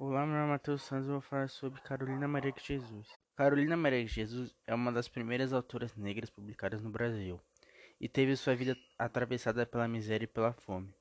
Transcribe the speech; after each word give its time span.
Olá, 0.00 0.24
meu 0.24 0.36
nome 0.36 0.46
é 0.46 0.50
Matheus 0.50 0.82
Santos 0.82 1.08
e 1.08 1.10
vou 1.10 1.20
falar 1.20 1.48
sobre 1.48 1.80
Carolina 1.80 2.28
Maria 2.28 2.52
de 2.52 2.64
Jesus. 2.64 3.08
Carolina 3.34 3.76
Maria 3.76 4.04
de 4.04 4.12
Jesus 4.12 4.54
é 4.64 4.72
uma 4.72 4.92
das 4.92 5.08
primeiras 5.08 5.52
autoras 5.52 5.96
negras 5.96 6.30
publicadas 6.30 6.80
no 6.80 6.88
Brasil 6.88 7.40
e 8.00 8.08
teve 8.08 8.36
sua 8.36 8.54
vida 8.54 8.76
atravessada 8.96 9.66
pela 9.66 9.88
miséria 9.88 10.22
e 10.24 10.28
pela 10.28 10.52
fome. 10.52 10.94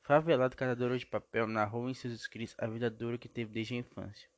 Favelada 0.00 0.56
catadora 0.56 0.96
de 0.96 1.04
papel, 1.04 1.46
narrou 1.46 1.90
em 1.90 1.94
seus 1.94 2.14
escritos 2.14 2.56
a 2.56 2.66
vida 2.66 2.88
dura 2.88 3.18
que 3.18 3.28
teve 3.28 3.52
desde 3.52 3.74
a 3.74 3.78
infância. 3.80 4.30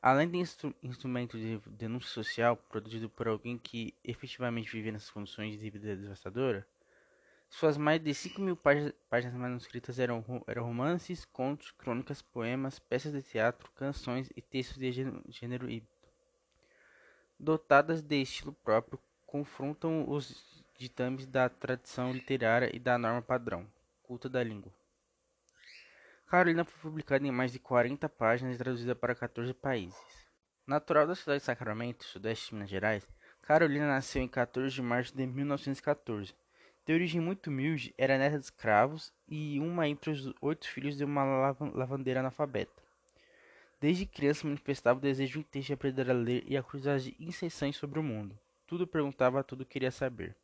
Além 0.00 0.30
de 0.30 0.38
instru 0.38 0.72
instrumento 0.80 1.36
de 1.36 1.58
denúncia 1.66 2.10
social 2.10 2.56
produzido 2.56 3.10
por 3.10 3.26
alguém 3.26 3.58
que 3.58 3.92
efetivamente 4.04 4.70
vivia 4.70 4.92
nessas 4.92 5.10
condições 5.10 5.58
de 5.58 5.70
vida 5.70 5.96
devastadora, 5.96 6.64
suas 7.54 7.76
mais 7.76 8.02
de 8.02 8.12
5 8.12 8.40
mil 8.40 8.56
páginas 8.56 9.34
manuscritas 9.34 10.00
eram, 10.00 10.24
eram 10.44 10.64
romances, 10.64 11.24
contos, 11.24 11.70
crônicas, 11.70 12.20
poemas, 12.20 12.80
peças 12.80 13.12
de 13.12 13.22
teatro, 13.22 13.70
canções 13.76 14.28
e 14.34 14.42
textos 14.42 14.76
de 14.76 14.90
gênero 15.28 15.70
híbrido. 15.70 15.86
Dotadas 17.38 18.02
de 18.02 18.20
estilo 18.20 18.52
próprio, 18.52 18.98
confrontam 19.24 20.10
os 20.10 20.64
ditames 20.76 21.26
da 21.26 21.48
tradição 21.48 22.12
literária 22.12 22.74
e 22.74 22.80
da 22.80 22.98
norma 22.98 23.22
padrão, 23.22 23.64
culta 24.02 24.28
da 24.28 24.42
língua. 24.42 24.72
Carolina 26.26 26.64
foi 26.64 26.90
publicada 26.90 27.24
em 27.24 27.30
mais 27.30 27.52
de 27.52 27.60
40 27.60 28.08
páginas 28.08 28.56
e 28.56 28.58
traduzida 28.58 28.96
para 28.96 29.14
14 29.14 29.54
países. 29.54 29.96
Natural 30.66 31.06
da 31.06 31.14
cidade 31.14 31.38
de 31.38 31.44
Sacramento, 31.44 32.04
sudeste 32.04 32.48
de 32.48 32.54
Minas 32.54 32.70
Gerais, 32.70 33.06
Carolina 33.40 33.86
nasceu 33.86 34.20
em 34.22 34.28
14 34.28 34.74
de 34.74 34.82
março 34.82 35.16
de 35.16 35.24
1914 35.24 36.34
de 36.86 36.92
origem 36.92 37.20
muito 37.20 37.48
humilde, 37.48 37.94
era 37.96 38.18
neta 38.18 38.38
de 38.38 38.44
escravos 38.44 39.12
e 39.26 39.58
uma 39.58 39.88
entre 39.88 40.10
os 40.10 40.32
oito 40.40 40.68
filhos 40.68 40.96
de 40.96 41.04
uma 41.04 41.24
lavandeira 41.74 42.20
analfabeta. 42.20 42.82
Desde 43.80 44.06
criança 44.06 44.46
manifestava 44.46 44.98
o 44.98 45.02
desejo 45.02 45.38
intenso 45.38 45.68
de 45.68 45.72
aprender 45.72 46.10
a 46.10 46.14
ler 46.14 46.44
e 46.46 46.56
a 46.56 46.62
curiosidade 46.62 47.16
incessante 47.18 47.76
sobre 47.76 47.98
o 47.98 48.02
mundo. 48.02 48.38
Tudo 48.66 48.86
perguntava, 48.86 49.42
tudo 49.44 49.64
queria 49.64 49.90
saber. 49.90 50.34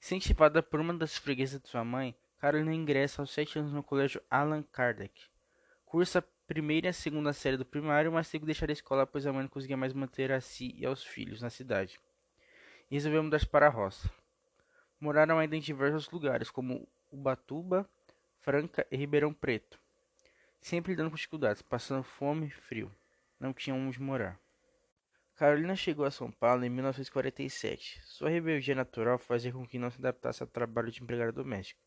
Incentivada 0.00 0.62
por 0.62 0.80
uma 0.80 0.94
das 0.94 1.16
freguesas 1.16 1.60
de 1.60 1.68
sua 1.68 1.84
mãe, 1.84 2.14
Carolina 2.38 2.74
ingressa 2.74 3.22
aos 3.22 3.30
sete 3.30 3.58
anos 3.58 3.72
no 3.72 3.82
colégio 3.82 4.20
Allan 4.30 4.62
Kardec. 4.62 5.28
Cursa 5.84 6.18
a 6.18 6.24
primeira 6.46 6.88
e 6.88 6.90
a 6.90 6.92
segunda 6.92 7.32
série 7.32 7.56
do 7.56 7.64
primário, 7.64 8.10
mas 8.10 8.28
teve 8.28 8.40
que 8.40 8.46
deixar 8.46 8.68
a 8.68 8.72
escola 8.72 9.06
pois 9.06 9.26
a 9.26 9.32
mãe 9.32 9.42
não 9.42 9.48
conseguia 9.48 9.76
mais 9.76 9.92
manter 9.92 10.32
a 10.32 10.40
si 10.40 10.74
e 10.76 10.84
aos 10.84 11.04
filhos 11.04 11.40
na 11.40 11.50
cidade. 11.50 12.00
E 12.90 12.94
resolveu 12.94 13.22
mudar-se 13.22 13.46
para 13.46 13.66
a 13.66 13.70
roça. 13.70 14.10
Moraram 15.02 15.36
ainda 15.40 15.56
em 15.56 15.60
diversos 15.60 16.08
lugares, 16.10 16.48
como 16.48 16.88
Ubatuba, 17.10 17.90
Franca 18.38 18.86
e 18.88 18.96
Ribeirão 18.96 19.34
Preto, 19.34 19.76
sempre 20.60 20.92
lidando 20.92 21.10
com 21.10 21.16
dificuldades, 21.16 21.60
passando 21.60 22.04
fome 22.04 22.46
e 22.46 22.50
frio. 22.50 22.88
Não 23.40 23.52
tinham 23.52 23.80
onde 23.80 24.00
morar. 24.00 24.38
Carolina 25.34 25.74
chegou 25.74 26.04
a 26.04 26.10
São 26.12 26.30
Paulo 26.30 26.64
em 26.64 26.70
1947. 26.70 28.00
Sua 28.04 28.30
rebeldia 28.30 28.76
natural 28.76 29.18
fazia 29.18 29.50
com 29.50 29.66
que 29.66 29.76
não 29.76 29.90
se 29.90 29.98
adaptasse 29.98 30.40
ao 30.40 30.48
trabalho 30.48 30.92
de 30.92 31.02
empregada 31.02 31.32
doméstica. 31.32 31.80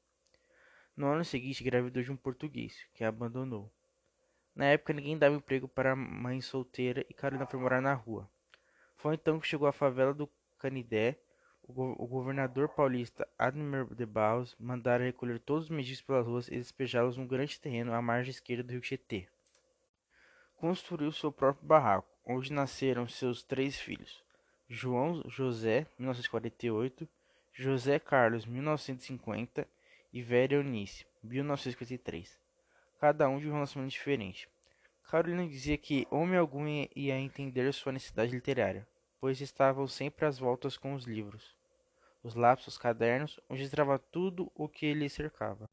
No 0.94 1.08
ano 1.08 1.24
seguinte, 1.24 1.64
engravidou 1.64 2.04
de 2.04 2.12
um 2.12 2.18
português, 2.18 2.86
que 2.94 3.06
a 3.06 3.08
abandonou. 3.08 3.72
Na 4.54 4.66
época, 4.66 4.92
ninguém 4.92 5.18
dava 5.18 5.38
emprego 5.38 5.70
para 5.70 5.96
mãe 5.96 6.42
solteira 6.42 7.06
e 7.10 7.14
Carolina 7.14 7.48
foi 7.48 7.62
morar 7.62 7.82
na 7.82 7.94
rua. 7.94 8.30
Foi 8.98 9.16
então 9.16 9.40
que 9.40 9.48
chegou 9.48 9.70
à 9.70 9.72
favela 9.72 10.14
do 10.14 10.30
Canidé, 10.60 11.18
o 11.68 12.08
governador 12.08 12.70
paulista 12.70 13.28
Ademir 13.40 13.86
de 13.96 14.06
Barros 14.06 14.56
mandara 14.60 15.04
recolher 15.04 15.40
todos 15.40 15.66
os 15.66 15.70
mendigos 15.70 16.02
pelas 16.02 16.26
ruas 16.26 16.48
e 16.48 16.58
despejá-los 16.58 17.18
num 17.18 17.26
grande 17.26 17.60
terreno 17.60 17.94
à 17.94 18.02
margem 18.02 18.30
esquerda 18.30 18.64
do 18.64 18.72
rio 18.72 18.82
Tietê. 18.82 19.28
Construiu 20.56 21.12
seu 21.12 21.32
próprio 21.32 21.68
barraco, 21.68 22.08
onde 22.26 22.54
nasceram 22.54 23.08
seus 23.08 23.44
três 23.44 23.80
filhos, 23.80 24.24
João 24.70 25.24
José, 25.28 25.88
1948, 25.98 27.08
José 27.52 28.00
Carlos, 28.00 28.46
1950 28.46 29.68
e 30.14 30.22
Vera 30.22 30.56
Eunice, 30.56 31.06
1953, 31.24 32.40
cada 33.00 33.28
um 33.28 33.40
de 33.40 33.50
um 33.50 33.54
relacionamento 33.54 33.94
diferente. 33.94 34.48
Carolina 35.04 35.48
dizia 35.48 35.78
que 35.78 36.08
homem 36.10 36.38
algum 36.38 36.68
ia 36.68 37.20
entender 37.20 37.72
sua 37.74 37.92
necessidade 37.92 38.32
literária, 38.32 38.88
pois 39.20 39.42
estavam 39.42 39.88
sempre 39.88 40.26
às 40.26 40.40
voltas 40.40 40.78
com 40.78 40.94
os 40.94 41.06
livros, 41.06 41.55
os 42.26 42.34
lápis, 42.34 42.66
os 42.66 42.78
cadernos, 42.78 43.40
onde 43.48 43.62
estava 43.62 44.00
tudo 44.00 44.52
o 44.56 44.68
que 44.68 44.92
lhe 44.96 45.08
cercava. 45.08 45.70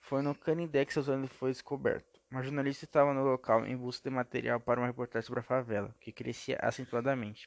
Foi 0.00 0.22
no 0.22 0.34
Canindé 0.34 0.86
que 0.86 0.94
seu 0.94 1.02
sonho 1.02 1.28
foi 1.28 1.50
descoberto. 1.50 2.18
Uma 2.30 2.42
jornalista 2.42 2.86
estava 2.86 3.12
no 3.12 3.22
local 3.22 3.66
em 3.66 3.76
busca 3.76 4.08
de 4.08 4.16
material 4.16 4.58
para 4.58 4.80
uma 4.80 4.86
reportagem 4.86 5.26
sobre 5.26 5.40
a 5.40 5.42
favela, 5.42 5.94
que 6.00 6.10
crescia 6.10 6.58
acentuadamente. 6.62 7.46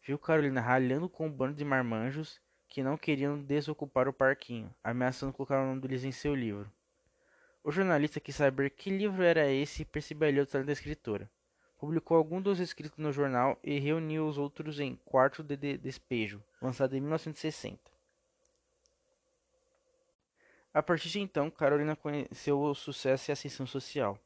Viu 0.00 0.16
Carolina 0.16 0.60
ralhando 0.60 1.08
com 1.08 1.26
um 1.26 1.32
bando 1.32 1.54
de 1.54 1.64
marmanjos 1.64 2.40
que 2.68 2.84
não 2.84 2.96
queriam 2.96 3.42
desocupar 3.42 4.06
o 4.06 4.12
parquinho, 4.12 4.72
ameaçando 4.84 5.32
colocar 5.32 5.60
o 5.60 5.66
nome 5.66 5.80
deles 5.80 6.04
em 6.04 6.12
seu 6.12 6.36
livro. 6.36 6.70
O 7.64 7.72
jornalista 7.72 8.20
quis 8.20 8.36
saber 8.36 8.70
que 8.70 8.90
livro 8.90 9.24
era 9.24 9.50
esse 9.50 9.82
e 9.82 9.84
percebeu 9.84 10.30
o 10.40 10.46
talento 10.46 10.66
da 10.66 10.72
escritora 10.72 11.28
publicou 11.78 12.16
alguns 12.16 12.42
dos 12.42 12.60
escritos 12.60 12.98
no 12.98 13.12
jornal 13.12 13.58
e 13.62 13.78
reuniu 13.78 14.26
os 14.26 14.38
outros 14.38 14.80
em 14.80 14.96
Quarto 15.04 15.42
de 15.42 15.76
Despejo, 15.76 16.42
lançado 16.66 16.96
em 16.96 17.00
1960. 17.00 17.78
A 20.74 20.82
partir 20.82 21.08
de 21.08 21.20
então, 21.20 21.50
Carolina 21.50 21.96
conheceu 21.96 22.60
o 22.60 22.74
sucesso 22.74 23.30
e 23.30 23.32
a 23.32 23.34
ascensão 23.34 23.66
social, 23.66 24.18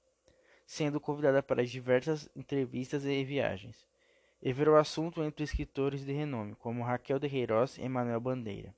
sendo 0.66 0.98
convidada 0.98 1.42
para 1.42 1.64
diversas 1.64 2.28
entrevistas 2.34 3.04
e 3.04 3.24
viagens, 3.24 3.86
e 4.42 4.52
virou 4.52 4.76
assunto 4.76 5.22
entre 5.22 5.44
escritores 5.44 6.04
de 6.04 6.12
renome, 6.12 6.56
como 6.56 6.82
Raquel 6.82 7.20
de 7.20 7.28
Queiroz 7.28 7.78
e 7.78 7.88
Manuel 7.88 8.20
Bandeira. 8.20 8.74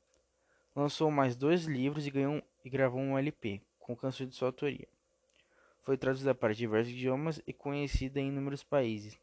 Lançou 0.76 1.10
mais 1.10 1.34
dois 1.36 1.64
livros 1.64 2.06
e, 2.06 2.10
ganhou, 2.10 2.42
e 2.64 2.68
gravou 2.68 3.00
um 3.00 3.16
LP, 3.16 3.62
com 3.78 3.96
canções 3.96 4.28
de 4.28 4.36
sua 4.36 4.48
autoria. 4.48 4.88
Foi 5.82 5.96
traduzida 5.96 6.34
para 6.34 6.54
diversos 6.54 6.92
idiomas 6.92 7.40
e 7.46 7.52
conhecida 7.52 8.20
em 8.20 8.28
inúmeros 8.28 8.62
países. 8.62 9.18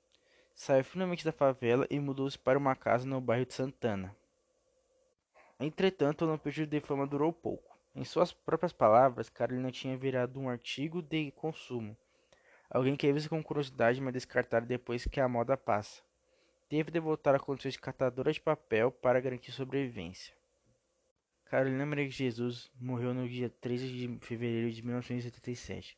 Saiu 0.55 0.83
finalmente 0.83 1.23
da 1.23 1.31
favela 1.31 1.85
e 1.89 1.99
mudou-se 1.99 2.37
para 2.37 2.57
uma 2.57 2.75
casa 2.75 3.05
no 3.05 3.21
bairro 3.21 3.45
de 3.45 3.53
Santana. 3.53 4.18
Entretanto, 5.59 6.23
o 6.23 6.27
lampejo 6.27 6.65
de 6.65 6.79
fama 6.79 7.05
durou 7.05 7.33
pouco. 7.33 7.77
Em 7.93 8.05
suas 8.05 8.31
próprias 8.31 8.71
palavras, 8.71 9.29
Carolina 9.29 9.71
tinha 9.71 9.97
virado 9.97 10.39
um 10.39 10.47
artigo 10.47 11.01
de 11.01 11.31
consumo. 11.31 11.97
Alguém 12.69 12.95
que 12.95 13.11
visto 13.11 13.29
com 13.29 13.43
curiosidade, 13.43 13.99
mas 13.99 14.13
descartado 14.13 14.65
depois 14.65 15.05
que 15.05 15.19
a 15.19 15.27
moda 15.27 15.57
passa. 15.57 16.01
Teve 16.69 16.91
de 16.91 16.99
voltar 16.99 17.35
a 17.35 17.39
condições 17.39 17.73
de 17.73 17.79
catadora 17.79 18.31
de 18.31 18.39
papel 18.39 18.91
para 18.91 19.19
garantir 19.19 19.51
sobrevivência. 19.51 20.33
Carolina 21.45 21.85
Maria 21.85 22.07
de 22.07 22.15
Jesus 22.15 22.71
morreu 22.79 23.13
no 23.13 23.27
dia 23.27 23.49
13 23.49 23.87
de 23.87 24.19
fevereiro 24.25 24.71
de 24.71 24.83
1977 24.83 25.97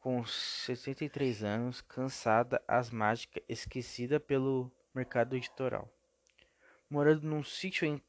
com 0.00 0.24
63 0.24 1.44
anos, 1.44 1.80
cansada, 1.82 2.62
asmática, 2.66 3.40
esquecida 3.48 4.18
pelo 4.18 4.72
mercado 4.94 5.36
editoral. 5.36 5.88
Morando 6.88 7.26
num 7.26 7.44
sítio 7.44 7.86
em 7.86 8.02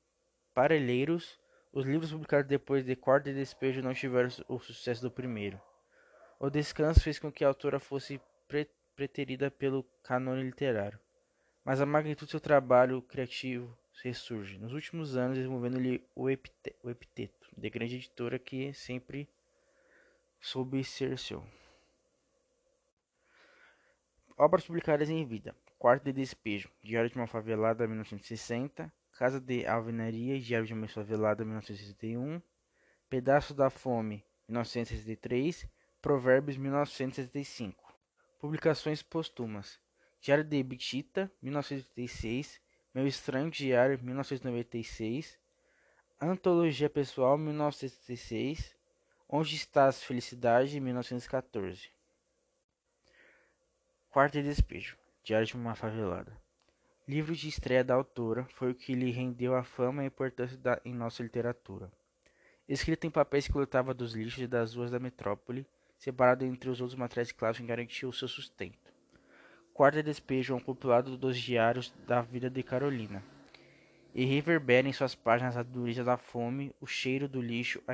Parelheiros, 0.54 1.40
os 1.72 1.86
livros 1.86 2.12
publicados 2.12 2.48
depois 2.48 2.84
de 2.84 2.96
Corda 2.96 3.30
e 3.30 3.34
Despejo 3.34 3.82
não 3.82 3.94
tiveram 3.94 4.30
o 4.48 4.60
sucesso 4.60 5.02
do 5.02 5.12
primeiro. 5.12 5.60
O 6.40 6.50
descanso 6.50 7.02
fez 7.02 7.20
com 7.20 7.32
que 7.32 7.46
a 7.46 7.48
autora 7.48 7.80
fosse 7.80 8.20
pre 8.48 8.68
preterida 8.94 9.50
pelo 9.50 9.84
cânone 10.04 10.44
literário, 10.44 11.00
mas 11.64 11.82
a 11.82 11.86
magnitude 11.86 12.28
do 12.28 12.32
seu 12.32 12.40
trabalho 12.40 13.02
criativo 13.02 13.76
ressurge, 14.04 14.60
nos 14.60 14.74
últimos 14.74 15.16
anos 15.16 15.38
desenvolvendo-lhe 15.38 16.04
o, 16.14 16.26
o 16.26 16.90
epiteto 16.90 17.50
de 17.58 17.70
grande 17.70 17.96
editora 17.96 18.38
que 18.38 18.74
sempre 18.74 19.30
soube 20.40 20.84
ser 20.84 21.18
seu. 21.18 21.44
Obras 24.38 24.66
publicadas 24.66 25.10
em 25.10 25.26
vida: 25.26 25.56
Quarto 25.80 26.04
de 26.04 26.14
Despejo, 26.14 26.70
Diário 26.84 27.10
de 27.10 27.16
uma 27.16 27.28
Favelada, 27.28 27.88
1960. 27.88 28.92
Casa 29.18 29.40
de 29.40 29.66
Alvenaria, 29.68 30.40
Diário 30.40 30.66
de 30.66 30.74
uma 30.74 30.88
Favelada, 30.88 31.44
1961. 31.44 32.42
Pedaço 33.10 33.54
da 33.54 33.70
Fome, 33.70 34.26
1963. 34.48 35.68
Provérbios, 36.02 36.58
1965. 36.58 37.96
Publicações 38.40 39.04
póstumas: 39.04 39.80
Diário 40.20 40.44
de 40.44 40.64
Bitita, 40.64 41.32
1986. 41.42 42.60
Meu 42.94 43.06
Estranho 43.06 43.52
Diário, 43.52 44.00
1996. 44.02 45.38
Antologia 46.20 46.90
Pessoal, 46.90 47.38
1966. 47.38 48.76
Onde 49.30 49.56
Estás, 49.56 50.04
Felicidade, 50.04 50.80
1914. 50.80 51.92
Quarto 54.10 54.34
de 54.34 54.44
Despejo, 54.44 54.98
Diário 55.24 55.48
de 55.48 55.56
uma 55.56 55.76
Favelada. 55.76 56.41
Livro 57.12 57.36
de 57.36 57.50
estreia 57.50 57.84
da 57.84 57.94
autora 57.94 58.46
foi 58.54 58.72
o 58.72 58.74
que 58.74 58.94
lhe 58.94 59.12
rendeu 59.12 59.54
a 59.54 59.66
fama 59.66 60.02
e 60.02 60.06
a 60.06 60.08
importância 60.08 60.58
da, 60.58 60.80
em 60.86 60.94
nossa 60.94 61.22
literatura. 61.22 61.92
Escrito 62.70 63.06
em 63.06 63.10
papéis 63.12 63.50
que 63.50 63.58
lutava 63.58 63.94
dos 63.94 64.14
lixos 64.14 64.44
e 64.44 64.48
das 64.48 64.76
ruas 64.76 64.92
da 64.92 64.98
metrópole, 64.98 65.68
separado 65.98 66.46
entre 66.46 66.70
os 66.70 66.80
outros 66.80 66.98
materiais 66.98 67.30
que 67.30 67.64
garantiu 67.66 68.08
o 68.08 68.14
seu 68.14 68.30
sustento. 68.30 68.94
Quarta 69.74 70.02
despejo 70.02 70.54
é 70.54 70.56
um 70.56 70.62
compilado 70.62 71.18
dos 71.18 71.38
diários 71.38 71.94
da 72.08 72.22
vida 72.22 72.50
de 72.50 72.64
Carolina. 72.64 73.22
E 74.16 74.24
reverbera 74.24 74.88
em 74.88 74.94
suas 74.94 75.14
páginas 75.14 75.58
a 75.58 75.64
dureza 75.64 76.06
da 76.06 76.16
fome, 76.16 76.74
o 76.80 76.88
cheiro 76.88 77.28
do 77.28 77.42
lixo, 77.42 77.84
a, 77.86 77.92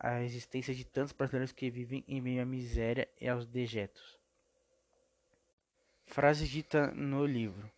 a 0.00 0.22
existência 0.22 0.74
de 0.74 0.86
tantos 0.86 1.12
brasileiros 1.12 1.52
que 1.52 1.68
vivem 1.68 2.02
em 2.08 2.22
meio 2.22 2.40
à 2.40 2.46
miséria 2.46 3.06
e 3.20 3.28
aos 3.28 3.44
dejetos. 3.44 4.18
Frase 6.06 6.48
dita 6.48 6.90
no 6.92 7.26
livro. 7.26 7.75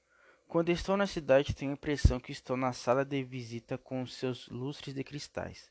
Quando 0.48 0.70
estou 0.70 0.96
na 0.96 1.06
cidade, 1.06 1.54
tenho 1.54 1.72
a 1.72 1.74
impressão 1.74 2.18
que 2.18 2.32
estou 2.32 2.56
na 2.56 2.72
sala 2.72 3.04
de 3.04 3.22
visita 3.22 3.76
com 3.76 4.06
seus 4.06 4.48
lustres 4.48 4.94
de 4.94 5.04
cristais, 5.04 5.70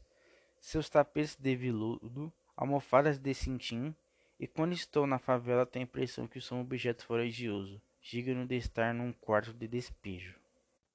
seus 0.61 0.87
tapetes 0.87 1.35
de 1.35 1.55
veludo, 1.55 2.31
almofadas 2.55 3.17
de 3.17 3.33
cintim, 3.33 3.95
e 4.39 4.45
quando 4.45 4.73
estou 4.73 5.07
na 5.07 5.17
favela, 5.17 5.65
tenho 5.65 5.81
a 5.83 5.87
impressão 5.87 6.27
que 6.27 6.39
sou 6.39 6.59
um 6.59 6.61
objeto 6.61 7.03
fora 7.07 7.27
de 7.27 7.49
uso, 7.49 7.81
digno 8.03 8.45
de 8.45 8.55
estar 8.55 8.93
num 8.93 9.11
quarto 9.11 9.51
de 9.51 9.67
despejo. 9.67 10.35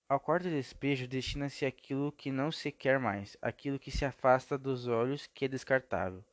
Ao 0.08 0.20
quarto 0.20 0.44
de 0.44 0.54
despejo 0.54 1.08
destina-se 1.08 1.66
aquilo 1.66 2.12
que 2.12 2.30
não 2.30 2.52
se 2.52 2.70
quer 2.70 3.00
mais, 3.00 3.36
aquilo 3.42 3.80
que 3.80 3.90
se 3.90 4.04
afasta 4.04 4.56
dos 4.56 4.86
olhos, 4.86 5.26
que 5.26 5.46
é 5.46 5.48
descartável, 5.48 6.24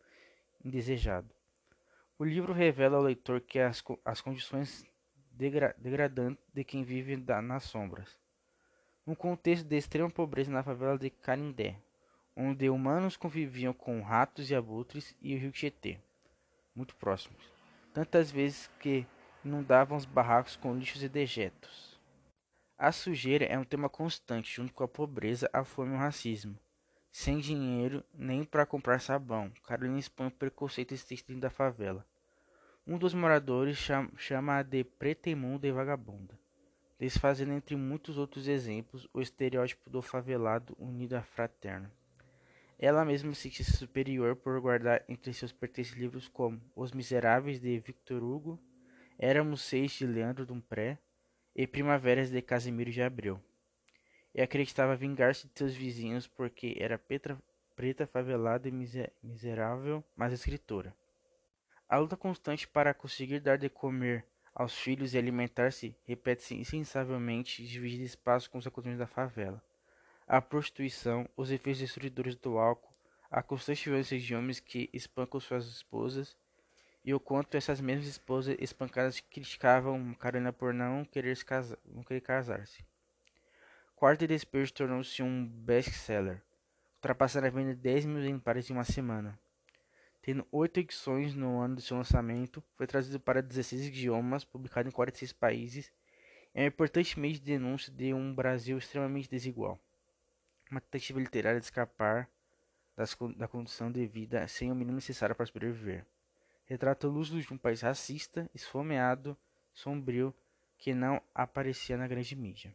indesejado. 0.63 1.33
O 2.19 2.23
livro 2.23 2.53
revela 2.53 2.97
ao 2.97 3.03
leitor 3.03 3.41
que 3.41 3.57
as, 3.57 3.83
as 4.05 4.21
condições 4.21 4.85
degra 5.39 5.73
degradantes 5.77 6.43
de 6.53 6.65
quem 6.65 6.83
vive 6.83 7.15
da, 7.15 7.41
nas 7.41 7.63
sombras. 7.63 8.17
Um 9.07 9.15
contexto 9.15 9.65
de 9.65 9.77
extrema 9.77 10.09
pobreza 10.09 10.51
na 10.51 10.61
favela 10.61 10.97
de 10.97 11.09
Canindé, 11.09 11.77
onde 12.35 12.69
humanos 12.69 13.15
conviviam 13.15 13.71
com 13.71 14.01
ratos 14.01 14.51
e 14.51 14.55
abutres 14.55 15.15
e 15.21 15.33
o 15.33 15.39
rio 15.39 15.53
Tietê, 15.53 15.97
muito 16.75 16.93
próximos, 16.97 17.41
tantas 17.93 18.29
vezes 18.29 18.69
que 18.81 19.07
inundavam 19.43 19.97
os 19.97 20.03
barracos 20.03 20.57
com 20.57 20.75
lixos 20.75 21.03
e 21.03 21.07
dejetos. 21.07 21.97
A 22.77 22.91
sujeira 22.91 23.45
é 23.45 23.57
um 23.57 23.63
tema 23.63 23.87
constante, 23.87 24.53
junto 24.53 24.73
com 24.73 24.83
a 24.83 24.89
pobreza, 24.89 25.49
a 25.53 25.63
fome 25.63 25.93
e 25.93 25.95
o 25.95 25.99
racismo. 25.99 26.59
Sem 27.13 27.39
dinheiro 27.39 28.03
nem 28.13 28.43
para 28.43 28.65
comprar 28.65 28.99
sabão, 28.99 29.49
Carolina 29.65 29.99
expõe 29.99 30.27
o 30.27 30.31
preconceito 30.31 30.93
existente 30.93 31.39
da 31.39 31.49
favela. 31.49 32.05
Um 32.91 32.97
dos 32.97 33.13
moradores 33.13 33.77
chama-a 34.17 34.63
de 34.63 34.83
preta 34.83 35.29
imunda 35.29 35.67
e 35.67 35.71
vagabunda, 35.71 36.33
desfazendo 36.97 37.53
entre 37.53 37.75
muitos 37.75 38.17
outros 38.17 38.47
exemplos 38.47 39.07
o 39.13 39.21
estereótipo 39.21 39.91
do 39.91 40.01
favelado 40.01 40.75
unido 40.79 41.13
à 41.13 41.21
fraterna. 41.21 41.93
Ela 42.79 43.05
mesma 43.05 43.35
se 43.35 43.43
sente 43.43 43.63
superior 43.63 44.35
por 44.35 44.59
guardar 44.59 45.05
entre 45.07 45.31
seus 45.33 45.51
pertences 45.51 45.93
livros 45.93 46.27
como 46.27 46.59
Os 46.75 46.91
Miseráveis 46.91 47.59
de 47.59 47.77
Victor 47.77 48.23
Hugo, 48.23 48.59
Éramos 49.19 49.61
Seis 49.61 49.91
de 49.91 50.07
Leandro 50.07 50.43
Dumpré, 50.43 50.97
e 51.55 51.67
primaveras 51.67 52.31
de 52.31 52.41
Casimiro 52.41 52.89
de 52.89 53.03
Abreu. 53.03 53.39
E 54.33 54.41
acreditava 54.41 54.95
vingar-se 54.95 55.45
de 55.47 55.53
seus 55.55 55.75
vizinhos 55.75 56.25
porque 56.25 56.75
era 56.79 56.97
petra, 56.97 57.37
preta, 57.75 58.07
favelada 58.07 58.67
e 58.67 58.71
miserável, 59.21 60.03
mas 60.15 60.33
escritora. 60.33 60.91
A 61.89 61.97
luta 61.97 62.15
constante 62.15 62.67
para 62.67 62.93
conseguir 62.93 63.39
dar 63.39 63.57
de 63.57 63.67
comer 63.67 64.23
aos 64.53 64.77
filhos 64.77 65.15
e 65.15 65.17
alimentar-se 65.17 65.95
repete-se 66.05 66.53
insensavelmente 66.53 67.65
dividida 67.65 68.03
espaço 68.03 68.47
com 68.51 68.59
os 68.59 68.67
acontecimentos 68.67 68.99
da 68.99 69.07
favela. 69.07 69.59
A 70.27 70.39
prostituição, 70.39 71.27
os 71.35 71.49
efeitos 71.49 71.81
destruidores 71.81 72.35
do 72.35 72.59
álcool, 72.59 72.93
a 73.31 73.41
constante 73.41 73.89
violência 73.89 74.19
de 74.19 74.35
homens 74.35 74.59
que 74.59 74.87
espancam 74.93 75.39
suas 75.39 75.65
esposas 75.65 76.37
e 77.03 77.11
o 77.11 77.19
quanto 77.19 77.57
essas 77.57 77.81
mesmas 77.81 78.07
esposas 78.07 78.55
espancadas 78.59 79.19
criticavam 79.19 80.13
Carolina 80.13 80.53
por 80.53 80.71
não 80.75 81.03
querer, 81.03 81.35
casar-se. 82.23 82.85
Quarto 83.95 84.27
Despejo 84.27 84.71
tornou-se 84.71 85.23
um 85.23 85.43
best-seller, 85.43 86.39
ultrapassando 86.97 87.47
a 87.47 87.49
venda 87.49 87.73
de 87.73 87.81
10 87.81 88.05
mil 88.05 88.19
exemplares 88.19 88.69
em 88.69 88.73
uma 88.73 88.83
semana. 88.83 89.39
Tendo 90.21 90.45
oito 90.51 90.79
edições 90.79 91.33
no 91.33 91.59
ano 91.59 91.75
de 91.75 91.81
seu 91.81 91.97
lançamento, 91.97 92.63
foi 92.75 92.85
traduzido 92.85 93.19
para 93.19 93.41
16 93.41 93.87
idiomas, 93.87 94.43
publicado 94.43 94.89
em 94.89 94.91
46 94.91 95.33
países, 95.33 95.91
é 96.53 96.63
um 96.63 96.67
importante 96.67 97.19
meio 97.19 97.33
de 97.35 97.41
denúncia 97.41 97.91
de 97.91 98.13
um 98.13 98.33
Brasil 98.33 98.77
extremamente 98.77 99.29
desigual. 99.29 99.79
Uma 100.69 100.81
tentativa 100.81 101.19
literária 101.19 101.59
de 101.59 101.65
escapar 101.65 102.29
das, 102.95 103.15
da 103.37 103.47
condição 103.47 103.91
de 103.91 104.05
vida 104.05 104.47
sem 104.47 104.71
o 104.71 104.75
mínimo 104.75 104.95
necessário 104.95 105.35
para 105.35 105.45
sobreviver 105.45 106.05
retrata 106.69 107.07
luxo 107.07 107.41
de 107.41 107.51
um 107.51 107.57
país 107.57 107.81
racista, 107.81 108.47
esfomeado, 108.53 109.35
sombrio, 109.73 110.33
que 110.77 110.93
não 110.93 111.19
aparecia 111.33 111.97
na 111.97 112.07
grande 112.07 112.35
mídia. 112.35 112.73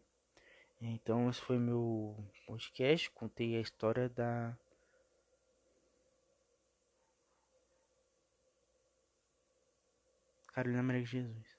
Então 0.83 1.31
esse 1.31 1.41
foi 1.41 1.59
meu 1.59 2.17
podcast, 2.45 3.09
contei 3.13 3.57
a 3.57 3.61
história 3.61 4.09
da 4.09 4.59
Carolina 10.55 10.83
Maria 10.85 11.03
de 11.03 11.07
Jesus. 11.07 11.54